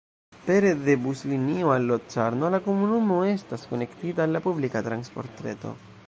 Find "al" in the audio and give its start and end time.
1.75-1.85, 4.27-4.35